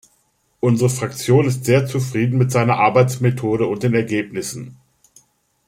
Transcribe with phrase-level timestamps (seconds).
[0.61, 4.77] Unsere Fraktion ist sehr zufrieden mit seiner Arbeitsmethode und den Ergebnissen.